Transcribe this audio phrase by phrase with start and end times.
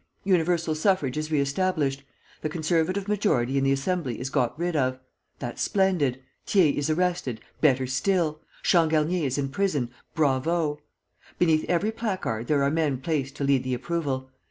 [0.23, 2.01] Universal suffrage is reestablished.
[2.41, 4.97] The conservative majority in the Assembly is got rid of,
[5.37, 6.19] that's splendid!
[6.47, 8.39] Thiers is arrested, better still!
[8.63, 10.79] Changarnier is in prison, bravo!'
[11.37, 14.31] Beneath every placard there are men placed to lead the approval.